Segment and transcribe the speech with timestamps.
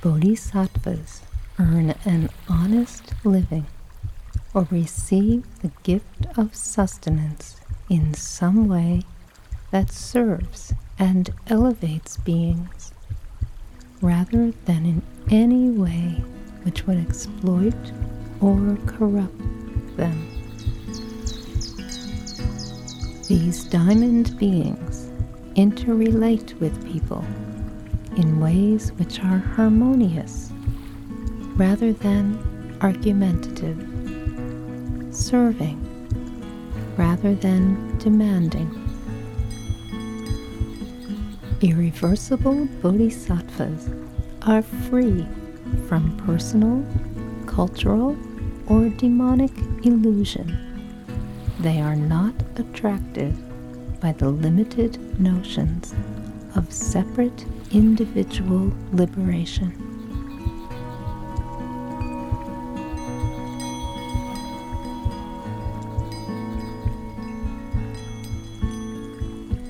[0.00, 1.22] Bodhisattvas
[1.58, 3.66] earn an honest living
[4.54, 7.56] or receive the gift of sustenance
[7.90, 9.02] in some way
[9.72, 12.92] that serves and elevates beings
[14.00, 15.02] rather than in
[15.32, 16.22] any way
[16.62, 17.74] which would exploit
[18.40, 20.28] or corrupt them.
[23.26, 25.10] These diamond beings
[25.56, 27.24] interrelate with people
[28.18, 30.50] in ways which are harmonious
[31.54, 32.36] rather than
[32.80, 33.78] argumentative,
[35.14, 35.78] serving
[36.96, 38.68] rather than demanding.
[41.60, 43.88] Irreversible bodhisattvas
[44.42, 45.24] are free
[45.86, 46.84] from personal,
[47.46, 48.16] cultural,
[48.66, 49.52] or demonic
[49.84, 50.56] illusion.
[51.60, 53.36] They are not attracted
[54.00, 55.94] by the limited notions
[56.58, 59.70] of separate individual liberation.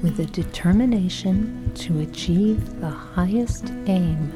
[0.00, 4.30] With a determination to achieve the highest aim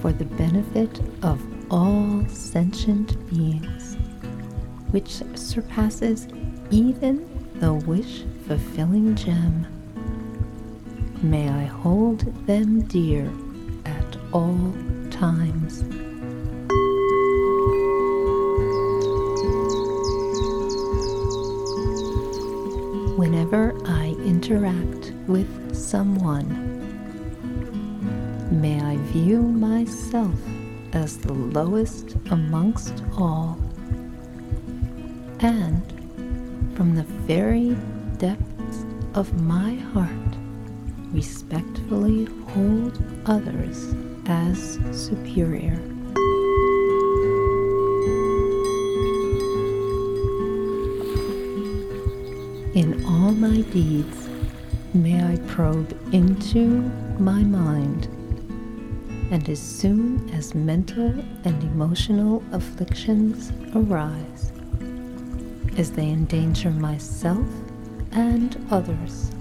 [0.00, 3.96] for the benefit of all sentient beings,
[4.92, 6.28] which surpasses
[6.70, 9.79] even the wish fulfilling gem.
[11.22, 13.30] May I hold them dear
[13.84, 14.72] at all
[15.10, 15.82] times.
[23.18, 26.48] Whenever I interact with someone,
[28.50, 30.34] may I view myself
[30.94, 33.58] as the lowest amongst all,
[35.40, 35.82] and
[36.74, 37.76] from the very
[38.16, 40.39] depths of my heart,
[41.12, 43.94] respectfully hold others
[44.26, 45.78] as superior.
[52.74, 54.28] In all my deeds,
[54.94, 56.82] may I probe into
[57.18, 58.04] my mind,
[59.32, 61.12] and as soon as mental
[61.44, 64.52] and emotional afflictions arise,
[65.76, 67.46] as they endanger myself
[68.12, 69.32] and others,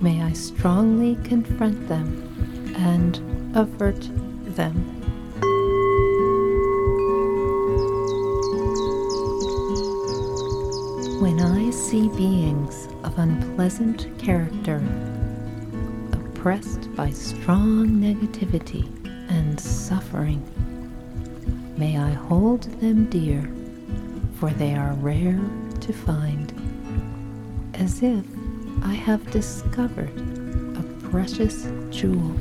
[0.00, 3.18] may I strongly confront them and
[3.54, 4.08] avert
[4.56, 4.74] them.
[11.20, 14.82] When I see beings of unpleasant character
[16.12, 18.88] oppressed by strong negativity
[19.28, 20.42] and suffering,
[21.76, 23.50] may I hold them dear,
[24.36, 25.40] for they are rare
[25.80, 26.54] to find,
[27.74, 28.24] as if
[28.82, 30.12] I have discovered
[30.76, 32.36] a precious jewel.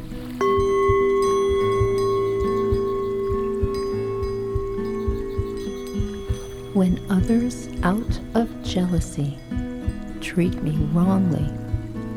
[6.73, 9.37] When others, out of jealousy,
[10.21, 11.51] treat me wrongly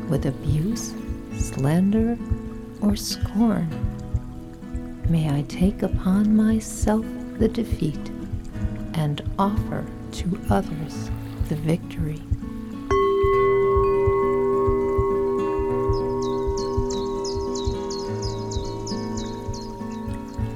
[0.09, 0.93] with abuse,
[1.37, 2.17] slander,
[2.81, 3.69] or scorn,
[5.09, 7.05] may I take upon myself
[7.39, 8.11] the defeat
[8.93, 11.09] and offer to others
[11.49, 12.21] the victory.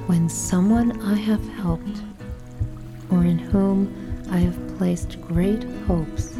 [0.08, 2.02] When someone I have helped
[3.10, 6.32] or in whom I have placed great hopes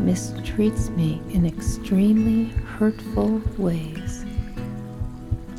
[0.00, 4.24] mistreats me in extremely hurtful ways,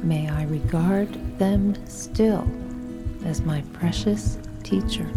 [0.04, 2.48] may I regard them still
[3.26, 5.10] as my precious teacher.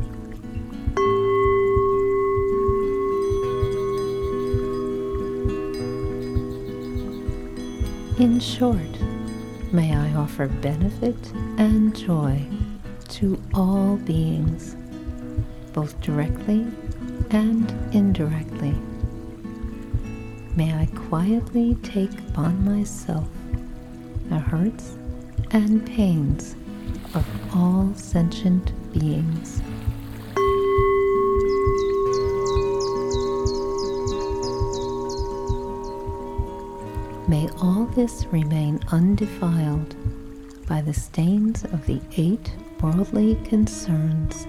[8.19, 8.81] In short,
[9.73, 12.45] may I offer benefit and joy
[13.11, 14.77] to all beings,
[15.73, 16.67] both directly
[17.31, 18.75] and indirectly.
[20.57, 23.29] May I quietly take upon myself
[24.29, 24.97] the hurts
[25.53, 26.57] and pains
[27.15, 29.63] of all sentient beings.
[37.31, 39.95] May all this remain undefiled
[40.67, 44.49] by the stains of the eight worldly concerns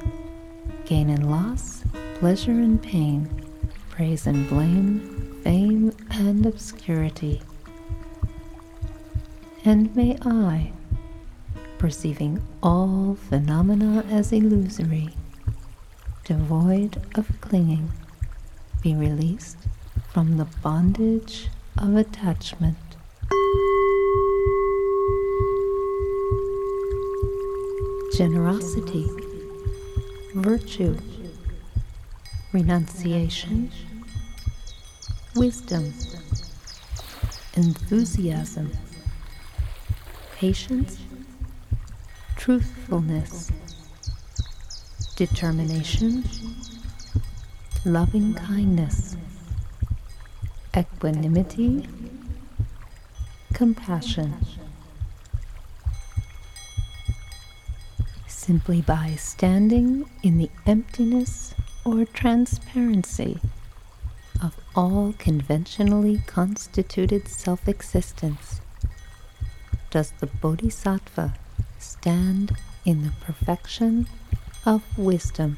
[0.86, 1.84] gain and loss,
[2.16, 3.30] pleasure and pain,
[3.92, 7.44] praise and blame, fame and obscurity.
[9.64, 10.74] And may I,
[11.78, 15.10] perceiving all phenomena as illusory,
[16.24, 17.92] devoid of clinging,
[18.82, 19.58] be released
[20.12, 21.48] from the bondage
[21.78, 22.78] of attachment.
[28.22, 29.10] generosity,
[30.36, 30.96] virtue,
[32.52, 33.72] renunciation,
[35.36, 35.92] wisdom,
[37.56, 38.72] enthusiasm,
[40.36, 41.00] patience,
[42.36, 43.52] truthfulness,
[45.16, 46.24] determination,
[47.86, 49.11] loving kindness,
[50.76, 51.88] equanimity,
[53.54, 54.34] compassion.
[58.28, 61.54] Simply by standing in the emptiness
[61.86, 63.40] or transparency
[64.42, 68.62] of all conventionally constituted self existence,
[69.90, 71.36] does the Bodhisattva
[71.78, 74.08] stand in the perfection
[74.66, 75.58] of wisdom.